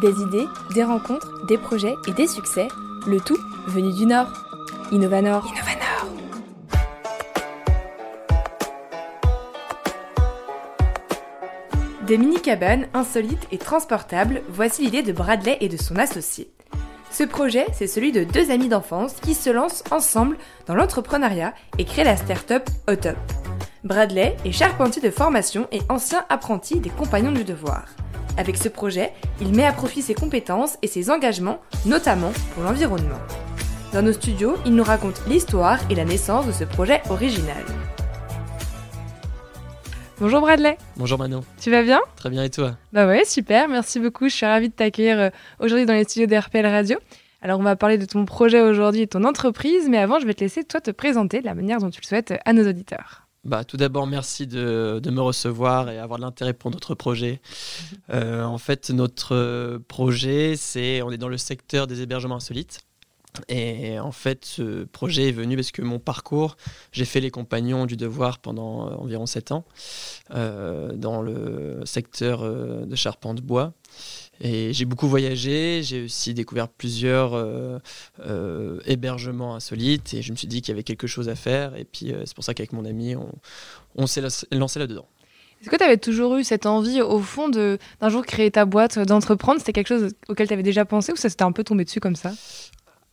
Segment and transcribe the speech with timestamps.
[0.00, 2.68] Des idées, des rencontres, des projets et des succès,
[3.06, 4.32] le tout venu du Nord.
[4.92, 5.46] Innovanor.
[5.46, 6.06] Innovanor.
[12.06, 16.50] Des mini-cabanes insolites et transportables, voici l'idée de Bradley et de son associé.
[17.10, 21.84] Ce projet, c'est celui de deux amis d'enfance qui se lancent ensemble dans l'entrepreneuriat et
[21.84, 23.18] créent la start-up Hotop.
[23.84, 27.84] Bradley est charpentier de formation et ancien apprenti des Compagnons du Devoir.
[28.36, 33.18] Avec ce projet, il met à profit ses compétences et ses engagements, notamment pour l'environnement.
[33.92, 37.64] Dans nos studios, il nous raconte l'histoire et la naissance de ce projet original.
[40.20, 40.76] Bonjour Bradley.
[40.96, 41.42] Bonjour Manon.
[41.60, 42.00] Tu vas bien?
[42.16, 42.76] Très bien et toi?
[42.92, 44.28] Bah ouais, super, merci beaucoup.
[44.28, 46.98] Je suis ravie de t'accueillir euh, aujourd'hui dans les studios d'RPL Radio.
[47.42, 50.34] Alors on va parler de ton projet aujourd'hui et ton entreprise, mais avant je vais
[50.34, 53.26] te laisser toi te présenter de la manière dont tu le souhaites à nos auditeurs.
[53.44, 57.40] Bah, tout d'abord, merci de, de, me recevoir et avoir de l'intérêt pour notre projet.
[58.10, 62.80] Euh, en fait, notre projet, c'est on est dans le secteur des hébergements insolites.
[63.48, 66.56] Et en fait, ce projet est venu parce que mon parcours,
[66.92, 69.64] j'ai fait les compagnons du devoir pendant environ 7 ans
[70.32, 73.72] euh, dans le secteur euh, de charpente bois.
[74.40, 77.78] Et j'ai beaucoup voyagé, j'ai aussi découvert plusieurs euh,
[78.20, 81.76] euh, hébergements insolites et je me suis dit qu'il y avait quelque chose à faire.
[81.76, 83.30] Et puis euh, c'est pour ça qu'avec mon ami, on,
[83.96, 85.06] on s'est lancé là-dedans.
[85.60, 88.98] Est-ce que tu avais toujours eu cette envie, au fond, d'un jour créer ta boîte,
[88.98, 89.58] d'entreprendre?
[89.58, 92.00] C'était quelque chose auquel tu avais déjà pensé ou ça s'était un peu tombé dessus
[92.00, 92.32] comme ça?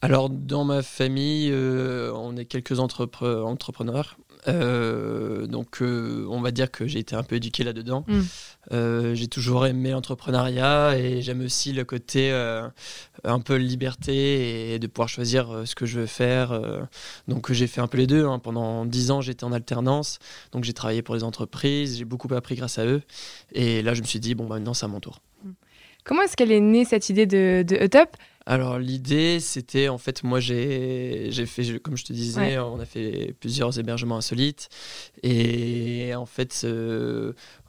[0.01, 4.17] Alors, dans ma famille, euh, on est quelques entrepre entrepreneurs.
[4.47, 8.05] Euh, donc, euh, on va dire que j'ai été un peu éduqué là-dedans.
[8.07, 9.13] Mm.
[9.13, 12.31] j'ai toujours aimé l'entrepreneuriat et j'aime aussi le côté
[13.23, 16.59] un peu liberté et de pouvoir choisir ce que je veux faire.
[17.27, 18.25] donc, j'ai fait un peu les deux.
[18.25, 18.39] Hein.
[18.39, 20.19] Pendant dix ans, j'étais en alternance.
[20.51, 21.97] Donc, j'ai travaillé pour les entreprises.
[21.97, 23.01] J'ai beaucoup appris grâce à eux.
[23.53, 25.21] Et là, je me suis dit, bon, bah, maintenant, c'est à mon tour.
[25.43, 25.51] Mm.
[26.03, 28.15] Comment est-ce qu'elle est née cette idée de, de Up?
[28.47, 33.35] Alors l'idée, c'était en fait, moi j'ai fait, comme je te disais, on a fait
[33.39, 34.69] plusieurs hébergements insolites
[35.21, 36.65] et en fait,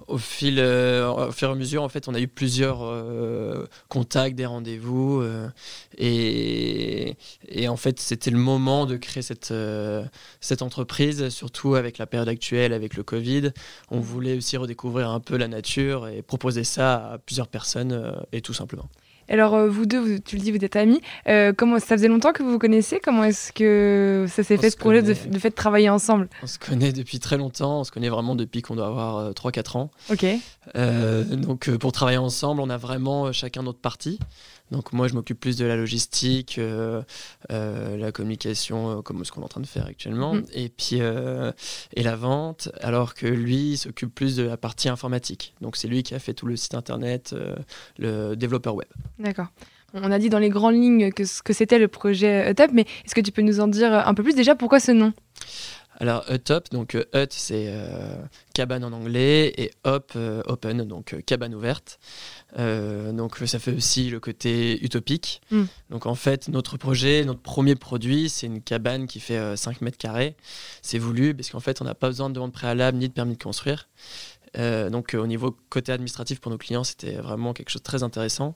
[0.08, 3.66] au fil, euh, au fur et à mesure, en fait, on a eu plusieurs euh,
[3.88, 5.48] contacts, des rendez-vous euh,
[5.96, 7.16] et,
[7.48, 9.52] et, en fait, c'était le moment de créer cette
[10.40, 13.52] cette entreprise, surtout avec la période actuelle, avec le Covid.
[13.90, 18.40] On voulait aussi redécouvrir un peu la nature et proposer ça à plusieurs personnes et
[18.40, 18.88] tout simplement.
[19.28, 21.00] Alors, euh, vous deux, tu le dis, vous êtes amis.
[21.28, 23.00] Euh, comment, ça faisait longtemps que vous vous connaissez?
[23.02, 26.28] Comment est-ce que ça s'est fait, ce projet de, fait de travailler ensemble?
[26.42, 27.80] On se connaît depuis très longtemps.
[27.80, 29.90] On se connaît vraiment depuis qu'on doit avoir 3-4 euh, ans.
[30.10, 30.26] Ok.
[31.36, 34.18] donc, pour travailler ensemble, on a vraiment chacun notre partie.
[34.70, 37.02] Donc moi, je m'occupe plus de la logistique, euh,
[37.50, 40.44] euh, la communication, euh, comme ce qu'on est en train de faire actuellement, mhm.
[40.52, 45.54] et puis et la vente, alors que lui s'occupe plus de la partie informatique.
[45.60, 47.34] Donc c'est lui qui a fait tout le site internet,
[47.98, 48.88] le développeur web.
[49.18, 49.46] D'accord.
[49.94, 52.82] On a dit dans les grandes lignes que ce que c'était le projet Top, mais
[53.04, 55.12] est-ce que tu peux nous en dire un peu plus déjà Pourquoi ce nom?
[56.00, 57.72] Alors, Hut donc Hut, c'est
[58.54, 60.12] cabane en anglais, et Hop,
[60.46, 61.98] open, donc cabane ouverte.
[62.58, 65.42] Euh, donc ça fait aussi le côté utopique.
[65.50, 65.64] Mm.
[65.90, 69.84] Donc en fait, notre projet, notre premier produit, c'est une cabane qui fait 5 euh,
[69.84, 70.34] mètres carrés.
[70.82, 73.36] C'est voulu parce qu'en fait, on n'a pas besoin de demande préalable ni de permis
[73.36, 73.88] de construire.
[74.56, 78.02] Euh, donc au niveau côté administratif pour nos clients, c'était vraiment quelque chose de très
[78.02, 78.54] intéressant.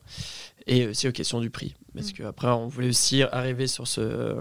[0.67, 1.75] Et aussi aux questions du prix.
[1.95, 2.13] Parce mm.
[2.13, 4.37] qu'après, on voulait aussi arriver sur ce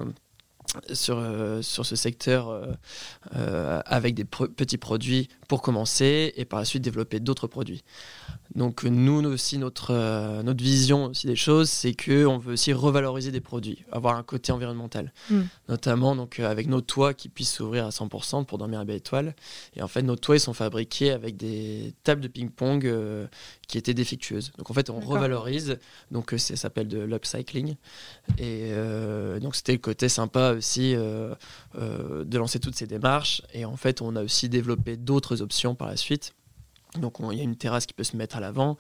[0.94, 2.66] sur, euh, sur ce secteur euh,
[3.36, 7.84] euh, avec des petits produits pour commencer et par la suite développer d'autres produits.
[8.56, 9.94] Donc nous aussi notre,
[10.44, 14.24] notre vision aussi des choses c'est que on veut aussi revaloriser des produits, avoir un
[14.24, 15.42] côté environnemental, mm.
[15.70, 19.36] notamment donc avec nos toits qui puissent s'ouvrir à 100% pour dormir à belle étoile.
[19.76, 22.92] Et en fait nos toits ils sont fabriqués avec des tables de ping-pong
[23.68, 24.52] qui étaient défectueuses.
[24.58, 25.78] Donc en fait on revalorise,
[26.12, 27.76] donc ça s'appelle de l'upcycling.
[28.38, 28.72] Et
[29.42, 31.34] donc c'était le côté sympa aussi euh,
[31.76, 33.42] euh, de lancer toutes ces démarches.
[33.54, 36.34] Et en fait, on a aussi développé d'autres options par la suite.
[37.00, 38.78] Donc il y a une terrasse qui peut se mettre à l'avant.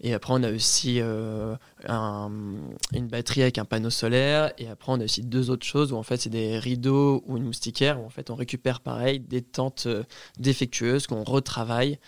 [0.00, 1.54] Et après, on a aussi euh,
[1.88, 4.52] une batterie avec un panneau solaire.
[4.58, 7.36] Et après, on a aussi deux autres choses où en fait, c'est des rideaux ou
[7.36, 9.86] une moustiquaire où en fait, on récupère pareil des tentes
[10.38, 11.98] défectueuses qu'on retravaille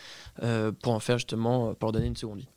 [0.82, 2.48] pour en faire justement, pour leur donner une seconde vie.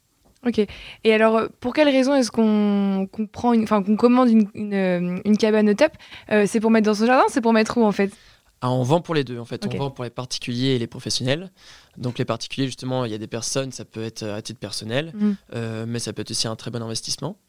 [0.46, 0.66] Ok.
[1.04, 5.74] Et alors, euh, pour quelle raison est-ce qu'on prend, enfin, qu'on commande une, euh, cabane
[5.76, 5.92] top?
[6.32, 7.26] Euh, C'est pour mettre dans son jardin?
[7.30, 8.12] C'est pour mettre où en fait?
[8.62, 9.66] Ah, on vend pour les deux en fait.
[9.66, 11.52] On vend pour les particuliers et les professionnels.
[11.98, 15.14] Donc les particuliers justement, il y a des personnes, ça peut être à titre personnel,
[15.16, 15.86] mm.
[15.86, 17.40] mais ça peut être aussi un très bon investissement.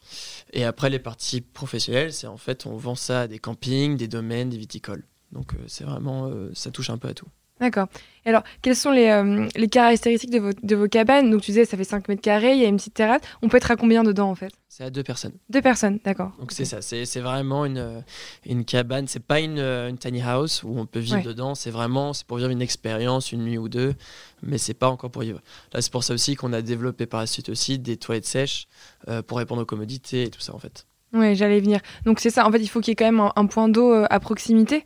[0.53, 4.07] Et après les parties professionnelles, c'est en fait on vend ça à des campings, des
[4.07, 5.03] domaines, des viticoles.
[5.31, 7.27] Donc c'est vraiment, ça touche un peu à tout.
[7.59, 7.87] D'accord.
[8.25, 11.31] Alors, quelles sont les, euh, les caractéristiques de vos, de vos, cabanes?
[11.31, 13.21] Donc, tu disais, ça fait 5 mètres carrés, il y a une petite terrasse.
[13.41, 14.51] On peut être à combien dedans, en fait?
[14.67, 15.33] C'est à deux personnes.
[15.49, 16.31] Deux personnes, d'accord.
[16.39, 16.81] Donc, c'est ça.
[16.81, 18.03] C'est vraiment une,
[18.45, 19.07] une cabane.
[19.07, 21.55] C'est pas une, une, tiny house où on peut vivre dedans.
[21.55, 23.95] C'est vraiment c'est pour vivre une expérience, une nuit ou deux.
[24.43, 25.41] Mais c'est pas encore pour vivre.
[25.73, 28.67] Là, c'est pour ça aussi qu'on a développé par la suite aussi des toilettes sèches
[29.07, 30.85] euh, pour répondre aux commodités et tout ça, en fait.
[31.13, 31.79] Oui, j'allais venir.
[32.05, 32.45] Donc, c'est ça.
[32.45, 34.19] En fait, il faut qu'il y ait quand même un, un point d'eau euh, à
[34.19, 34.85] proximité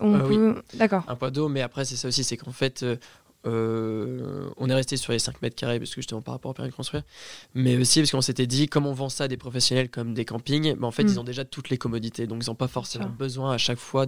[0.00, 1.04] euh, D'accord.
[1.08, 2.96] Un point d'eau, mais après, c'est ça aussi, c'est qu'en fait, euh,
[3.44, 6.54] euh, on est resté sur les 5 mètres carrés parce que justement par rapport au
[6.54, 7.02] permis de construire,
[7.54, 10.24] mais aussi parce qu'on s'était dit, comme on vend ça à des professionnels comme des
[10.24, 11.18] campings, mais en fait, ils mm.
[11.18, 14.06] ont déjà toutes les commodités, donc ils n'ont pas forcément besoin à chaque fois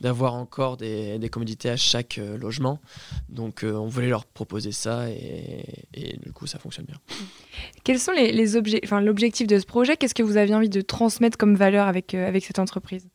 [0.00, 2.80] d'avoir encore des, des, commodités à chaque logement.
[3.28, 6.98] Donc, on voulait leur proposer ça et, et, du coup, ça fonctionne bien.
[7.84, 9.96] Quels sont les, les objets, enfin, l'objectif de ce projet?
[9.96, 13.08] Qu'est-ce que vous aviez envie de transmettre comme valeur avec, avec cette entreprise?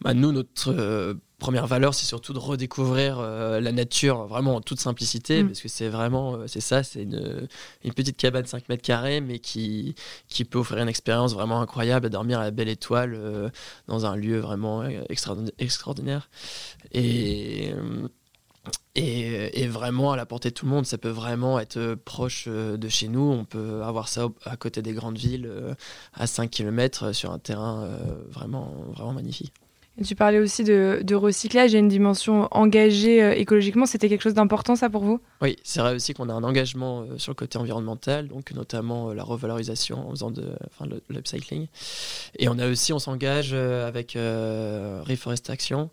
[0.00, 4.60] Bah, nous, notre euh, première valeur, c'est surtout de redécouvrir euh, la nature vraiment en
[4.60, 5.48] toute simplicité, mm.
[5.48, 7.48] parce que c'est vraiment, euh, c'est ça, c'est une,
[7.84, 9.96] une, petite cabane 5 mètres carrés, mais qui,
[10.28, 13.50] qui peut offrir une expérience vraiment incroyable, à dormir à la belle étoile
[13.88, 14.84] dans un lieu vraiment
[15.58, 16.30] extraordinaire.
[16.92, 17.72] Et.
[18.94, 20.84] Et, et, vraiment à la portée de tout le monde.
[20.84, 23.20] Ça peut vraiment être proche de chez nous.
[23.20, 25.50] On peut avoir ça à côté des grandes villes,
[26.12, 27.88] à 5 km sur un terrain
[28.30, 29.54] vraiment, vraiment magnifique
[30.04, 33.86] tu parlais aussi de, recyclage, a une dimension engagée euh, écologiquement.
[33.86, 35.20] C'était quelque chose d'important, ça, pour vous?
[35.42, 39.10] Oui, c'est vrai aussi qu'on a un engagement euh, sur le côté environnemental, donc notamment
[39.10, 41.66] euh, la revalorisation en faisant de, enfin, l'upcycling.
[42.38, 45.90] Et on a aussi, on s'engage avec Reforest Action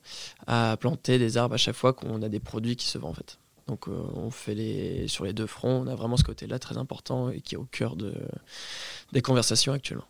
[0.48, 3.16] à planter des arbres à chaque fois qu'on a des produits qui se vendent, en
[3.16, 3.40] fait.
[3.68, 7.30] Donc on fait les sur les deux fronts, on a vraiment ce côté-là très important
[7.30, 8.14] et qui est au cœur de,
[9.12, 10.06] des conversations actuellement.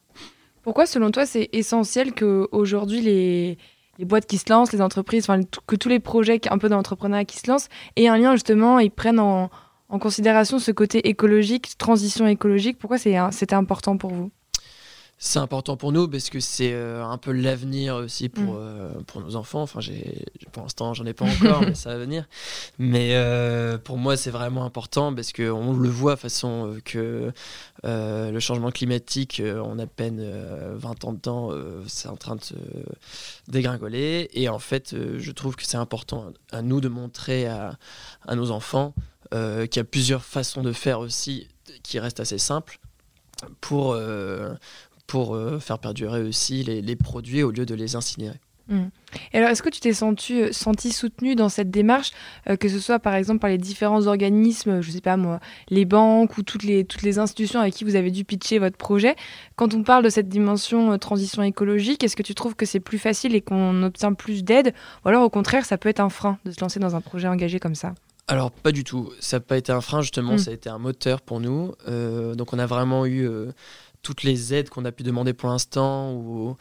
[0.66, 3.60] Pourquoi, selon toi, c'est essentiel qu'aujourd'hui les,
[3.98, 5.28] les boîtes qui se lancent, les entreprises,
[5.68, 8.90] que tous les projets un peu d'entrepreneuriat qui se lancent aient un lien justement et
[8.90, 9.50] prennent en,
[9.90, 12.78] en considération ce côté écologique, transition écologique.
[12.78, 14.32] Pourquoi c'était important pour vous?
[15.18, 18.60] C'est important pour nous parce que c'est euh, un peu l'avenir aussi pour, mm.
[18.60, 19.62] euh, pour nos enfants.
[19.62, 22.26] Enfin, j'ai, pour l'instant, j'en ai pas encore, mais ça va venir.
[22.80, 27.32] Mais euh, pour moi, c'est vraiment important parce qu'on le voit façon que
[27.84, 30.22] le changement climatique, en à peine
[30.76, 31.52] 20 ans de temps,
[31.88, 32.56] c'est en train de se
[33.48, 34.30] dégringoler.
[34.34, 37.78] Et en fait, je trouve que c'est important à nous de montrer à,
[38.28, 38.94] à nos enfants
[39.32, 41.48] qu'il y a plusieurs façons de faire aussi
[41.84, 42.80] qui restent assez simples
[43.62, 43.98] pour,
[45.08, 48.40] pour euh, faire perdurer aussi les, produits au lieu de les incinérer.
[48.68, 48.86] Hmm.
[49.32, 52.12] Et alors, est-ce que tu t'es senti, euh, senti soutenu dans cette démarche,
[52.50, 55.86] euh, que ce soit par exemple par les différents organismes, je sais pas moi, les
[55.86, 59.16] banques ou toutes les, toutes les institutions avec qui vous avez dû pitcher votre projet?
[59.56, 62.98] Quand on parle de cette dimension transition écologique, est-ce que tu trouves que c'est plus
[62.98, 64.74] facile et qu'on obtient plus d'aide?
[65.06, 67.28] Ou alors au contraire, ça peut être un frein de se lancer dans un projet
[67.28, 67.94] engagé comme ça?
[68.28, 70.40] Alors pas du tout, ça n'a pas été un frein justement, hmm.
[70.40, 71.74] ça a été un moteur pour nous.
[71.86, 73.30] donc on a vraiment eu
[74.06, 76.56] toutes les aides qu'on a pu demander pour l'instant ou,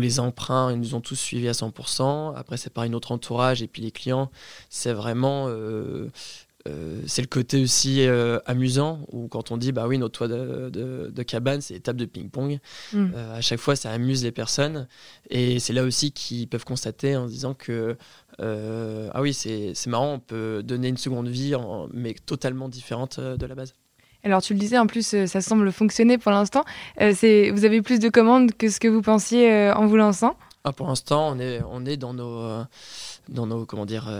[0.00, 2.36] les emprunts, ils nous ont tous suivis à 100%.
[2.36, 4.30] Après, c'est pareil, notre entourage et puis les clients,
[4.68, 5.46] c'est vraiment.
[5.48, 6.10] Euh,
[6.68, 10.28] euh, c'est le côté aussi euh, amusant où quand on dit bah oui notre toit
[10.28, 12.58] de, cabane c'est étape de ping-pong
[12.92, 13.14] mm.
[13.14, 14.86] à chaque fois ça amuse les personnes
[15.30, 17.96] et c'est là aussi qu'ils peuvent constater en disant que
[18.38, 21.54] ah oui c'est marrant on peut donner une seconde vie
[21.94, 23.72] mais totalement différente de la base
[24.24, 26.64] alors tu le disais, en plus, euh, ça semble fonctionner pour l'instant.
[27.00, 29.96] Euh, c'est, vous avez plus de commandes que ce que vous pensiez euh, en vous
[29.96, 30.36] lançant?
[30.64, 32.64] Ah, Pour l'instant, on est, on est dans nos,
[33.30, 34.10] dans nos, comment dire,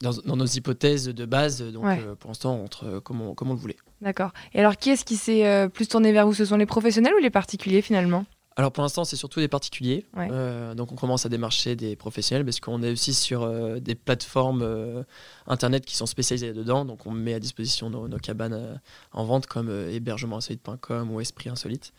[0.00, 1.62] dans, nos hypothèses de base.
[1.62, 1.84] Donc
[2.18, 3.76] pour l'instant, on entre comme on, comme on le voulait.
[4.00, 4.32] D'accord.
[4.54, 6.34] Et alors, qui est-ce qui s'est plus tourné vers vous?
[6.34, 8.24] Ce sont les professionnels ou les particuliers finalement?
[8.60, 10.04] Alors pour l'instant, c'est surtout des particuliers.
[10.18, 13.94] Euh, donc on commence à démarcher des professionnels parce qu'on est aussi sur euh, des
[13.94, 15.02] plateformes euh,
[15.46, 16.84] internet qui sont spécialisées dedans.
[16.84, 18.78] Donc on met à disposition nos, cabanes
[19.12, 21.94] en vente comme hébergementinsolite.com ou Esprit Insolite.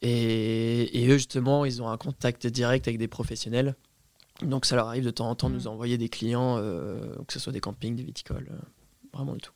[0.00, 3.74] Et, eux justement, ils ont un contact direct avec des professionnels.
[4.40, 7.38] Donc ça leur arrive de temps en temps de nous envoyer des clients, que ce
[7.38, 8.48] soit des campings, des viticoles,
[9.12, 9.52] vraiment du tout.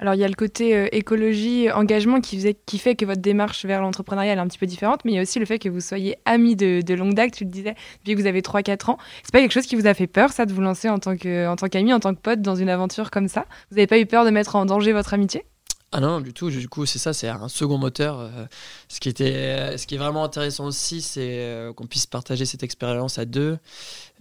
[0.00, 3.20] Alors il y a le côté euh, écologie, engagement qui, faisait, qui fait que votre
[3.20, 5.58] démarche vers l'entrepreneuriat est un petit peu différente, mais il y a aussi le fait
[5.58, 8.40] que vous soyez amis de, de longue date, tu le disais, depuis que vous avez
[8.40, 8.98] 3-4 ans.
[9.22, 11.16] C'est pas quelque chose qui vous a fait peur, ça, de vous lancer en tant
[11.16, 13.44] qu'ami, en, en tant que pote dans une aventure comme ça?
[13.70, 15.44] Vous n'avez pas eu peur de mettre en danger votre amitié?
[15.92, 16.50] Ah non, du tout.
[16.50, 18.20] Du coup, c'est ça, c'est un second moteur.
[18.20, 18.46] Euh,
[18.88, 22.62] ce, qui était, ce qui est vraiment intéressant aussi, c'est euh, qu'on puisse partager cette
[22.62, 23.58] expérience à deux.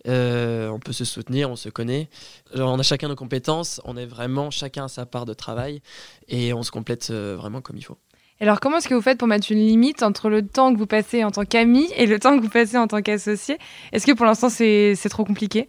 [0.08, 2.10] Euh, on peut se soutenir, on se connaît.
[2.56, 5.82] on a chacun nos compétences, on est vraiment chacun à sa part de travail
[6.28, 7.98] et on se complète vraiment comme il faut.
[8.42, 10.88] Alors, comment est-ce que vous faites pour mettre une limite entre le temps que vous
[10.88, 13.58] passez en tant qu'ami et le temps que vous passez en tant qu'associé?
[13.92, 15.68] Est-ce que pour l'instant, c'est trop compliqué?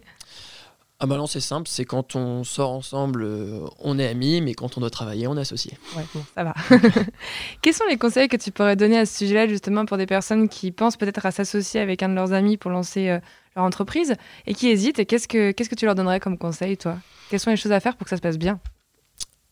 [1.03, 4.53] Ah bah non, c'est simple, c'est quand on sort ensemble, euh, on est amis, mais
[4.53, 5.75] quand on doit travailler, on est associé.
[5.97, 6.53] Ouais, bon, ça va.
[7.63, 10.47] Quels sont les conseils que tu pourrais donner à ce sujet-là, justement, pour des personnes
[10.47, 13.19] qui pensent peut-être à s'associer avec un de leurs amis pour lancer euh,
[13.55, 14.13] leur entreprise
[14.45, 15.07] et qui hésitent?
[15.07, 16.97] Qu'est-ce que, qu'est-ce que tu leur donnerais comme conseil, toi?
[17.31, 18.59] Quelles sont les choses à faire pour que ça se passe bien?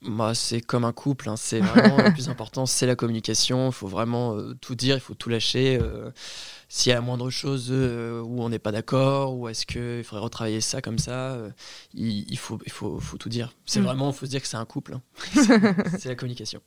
[0.02, 1.36] Bah, c'est comme un couple, hein.
[1.36, 3.68] c'est vraiment le plus important, c'est la communication.
[3.68, 5.78] Il faut vraiment euh, tout dire, il faut tout lâcher.
[5.82, 6.10] Euh,
[6.70, 10.04] s'il y a la moindre chose euh, où on n'est pas d'accord, ou est-ce qu'il
[10.06, 11.38] faudrait retravailler ça comme ça,
[11.94, 13.54] il, faut, il faut, faut, tout dire.
[13.66, 13.84] C'est mm.
[13.84, 14.94] vraiment, il faut se dire que c'est un couple.
[14.94, 15.02] Hein.
[16.00, 16.62] c'est la communication.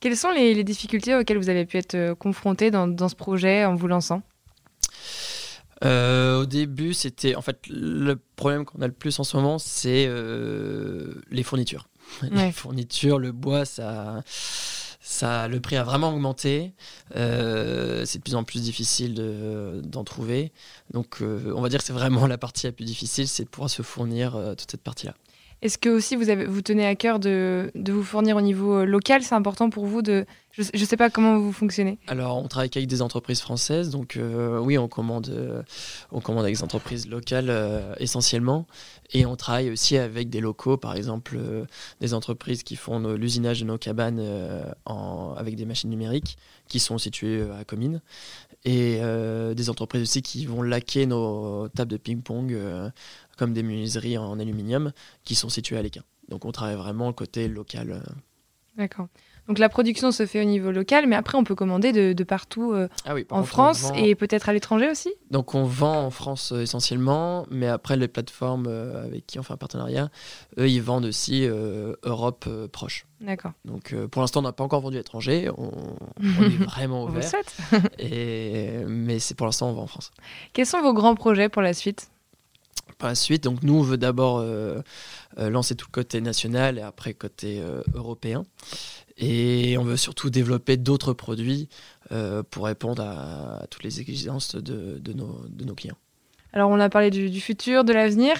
[0.00, 3.74] Quelles sont les, difficultés auxquelles vous avez pu être confrontés dans, dans ce projet en
[3.74, 4.22] vous lançant?
[5.84, 10.08] Au début, c'était en fait le problème qu'on a le plus en ce moment, c'est
[11.30, 11.88] les fournitures.
[12.30, 14.22] les fournitures, le bois, ça,
[15.00, 16.72] ça, le prix a vraiment augmenté.
[17.16, 19.14] Euh, c'est de plus en plus difficile
[19.84, 20.52] d'en trouver.
[20.92, 23.48] Donc, euh, on va dire que c'est vraiment la partie la plus difficile, c'est de
[23.48, 25.14] pouvoir se fournir euh, toute cette partie-là.
[25.62, 29.22] Est-ce que aussi vous, vous tenez à cœur de, de vous fournir au niveau local?
[29.22, 31.98] C'est important pour vous de, je ne sais pas comment vous fonctionnez.
[32.08, 34.18] Alors, on travaille avec des entreprises françaises, donc
[34.60, 35.64] oui, on commande,
[36.10, 38.66] on commande avec des entreprises locales essentiellement,
[39.12, 41.38] et on travaille aussi avec des locaux, par exemple
[42.00, 44.20] des entreprises qui font l'usinage de nos cabanes
[45.36, 48.00] avec des machines numériques qui sont situées à Comines,
[48.64, 49.00] et
[49.54, 52.56] des entreprises aussi qui vont laquer nos tables de ping-pong
[53.42, 54.92] comme des menuiseries en aluminium
[55.24, 56.04] qui sont situées à l'Équin.
[56.28, 57.90] Donc on travaille vraiment le côté local.
[57.90, 58.12] Euh.
[58.76, 59.08] D'accord.
[59.48, 62.72] Donc la production se fait au niveau local, mais après on peut commander de, partout
[62.72, 65.12] euh, ah en France et peut-être à l'étranger aussi?
[65.32, 69.54] Donc on vend en France euh, essentiellement, mais après les plateformes avec qui on fait
[69.54, 70.08] un partenariat,
[70.60, 73.06] eux ils vendent aussi Europe proche.
[73.20, 73.54] D'accord.
[73.64, 75.72] Donc pour l'instant on n'a pas encore vendu à l'étranger, on,
[76.22, 77.28] est vraiment ouvert.
[77.72, 80.12] on et, mais c'est pour l'instant on vend en France.
[80.52, 82.08] Quels sont vos grands projets pour la suite?
[83.02, 83.42] Par la suite.
[83.42, 84.80] Donc nous, on veut d'abord euh,
[85.38, 88.44] euh, lancer tout le côté national et après côté euh, européen.
[89.18, 91.68] Et on veut surtout développer d'autres produits
[92.50, 95.96] pour répondre à, toutes les exigences de, nos, clients.
[96.52, 98.34] Alors on a parlé du, futur, de l'avenir.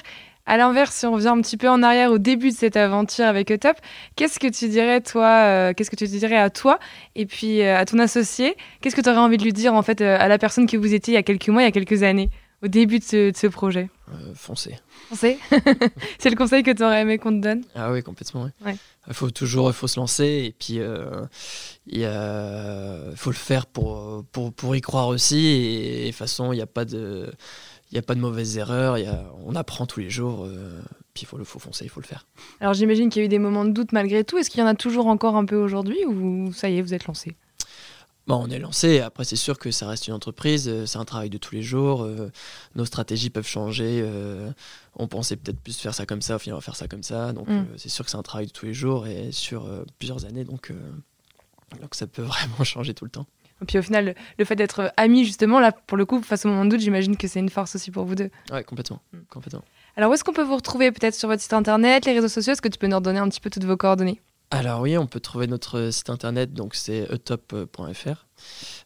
[0.45, 3.27] À l'inverse, si on revient un petit peu en arrière au début de cette aventure
[3.27, 3.77] avec Utop,
[4.17, 6.79] qu'est-ce que tu dirais toi, qu'est-ce que tu dirais à toi
[7.15, 8.57] et puis à ton associé?
[8.81, 10.95] Qu'est-ce que tu aurais envie de lui dire en fait à la personne que vous
[10.95, 12.31] étiez il y a quelques mois, il y a quelques années?
[12.63, 14.79] Au début de ce, projet euh, Foncez.
[15.09, 15.39] Foncez
[16.19, 17.65] C'est le conseil que tu aurais aimé qu'on te donne?
[17.75, 18.49] Ah oui, complètement.
[19.09, 21.23] Il faut toujours faut se lancer et puis euh,
[21.87, 22.07] il
[23.17, 25.47] faut le faire pour, pour, pour y croire aussi.
[25.47, 27.33] Et, de toute façon, il n'y a pas de.
[27.91, 30.81] Il a pas de mauvaises erreurs, y a, on apprend tous les jours, euh,
[31.13, 32.27] puis il faut, faut foncer, il faut le faire.
[32.59, 34.39] Alors j'imagine qu'il y a eu des moments de doute malgré tout.
[34.39, 36.95] Est-ce qu'il y en a toujours encore un peu aujourd'hui ou ça y est, vous
[36.95, 37.37] êtes lancé?
[38.29, 39.01] Bon, on est lancé.
[39.01, 40.69] Après, c'est sûr que ça reste une entreprise.
[40.69, 42.05] Euh, c'est un travail de tous les jours.
[42.05, 42.31] Euh,
[42.77, 44.01] nos stratégies peuvent changer.
[44.03, 44.53] Euh,
[44.95, 46.37] on pensait peut-être plus faire ça comme ça.
[46.37, 47.33] Au final, on va faire ça comme ça.
[47.33, 47.67] Donc, mm.
[47.77, 50.45] c'est sûr que c'est un travail de tous les jours et sur plusieurs années.
[50.45, 50.73] Donc,
[51.81, 53.27] donc, ça peut vraiment changer tout le temps.
[53.61, 56.49] Et puis au final, le fait d'être amis, justement, là, pour le coup, face au
[56.49, 58.31] moment de doute, j'imagine que c'est une force aussi pour vous deux.
[58.53, 59.01] Oui, complètement.
[59.13, 59.19] Mm.
[59.31, 59.65] complètement.
[59.97, 62.53] Alors, où est-ce qu'on peut vous retrouver Peut-être sur votre site internet, les réseaux sociaux?
[62.53, 64.21] Est-ce que tu peux nous redonner un petit peu toutes vos coordonnées?
[64.55, 68.27] Alors oui, on peut trouver notre site internet, donc c'est etop.fr.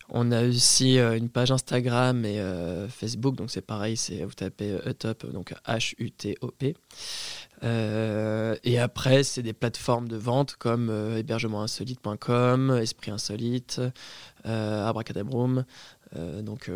[0.09, 4.33] On a aussi euh, une page Instagram et euh, Facebook, donc c'est pareil, c'est vous
[4.33, 6.77] tapez etop, donc H-U-T-O-P.
[7.65, 13.81] Euh, et après, c'est des plateformes de vente comme hébergementinsolite.com, Esprit Insolite,
[14.45, 15.65] Abracadabroom.
[16.43, 16.71] donc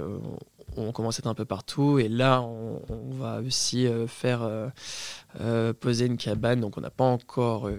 [0.76, 4.73] on commence à être un peu partout et là on, on va aussi faire
[5.78, 7.70] poser une cabane donc on n'a pas encore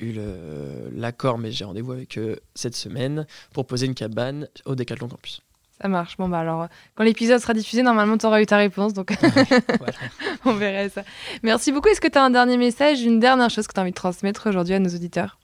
[0.00, 0.18] eu
[0.94, 5.42] l'accord, mais j'ai rendez-vous avec eux cette semaine pour poser une cabane au Décathlon Campus.
[5.80, 6.16] Ça marche.
[6.18, 8.92] Bon, bah alors, quand l'épisode sera diffusé, normalement, tu auras eu ta réponse.
[8.92, 9.12] Donc,
[10.44, 11.04] on verrait ça.
[11.42, 11.88] Merci beaucoup.
[11.88, 13.96] Est-ce que tu as un dernier message, une dernière chose que tu as envie de
[13.96, 15.38] transmettre aujourd'hui à nos auditeurs?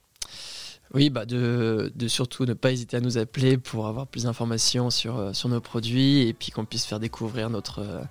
[0.93, 4.89] Oui, bah de, de, surtout ne pas hésiter à nous appeler pour avoir plus d'informations
[4.89, 8.01] sur, euh, sur nos produits et puis qu'on puisse faire découvrir notre, euh,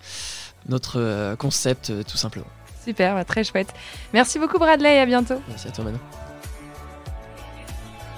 [0.69, 2.47] notre euh, concept tout simplement.
[2.85, 3.73] Super, bah, très chouette.
[4.13, 5.41] Merci beaucoup Bradley et à bientôt.
[5.49, 5.99] Merci à toi Manon.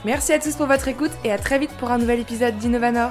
[0.04, 3.10] Merci à tous pour votre écoute et à très vite pour un nouvel épisode d'Innovanor.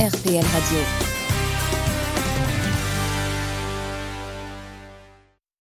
[0.00, 1.07] RPL Radio.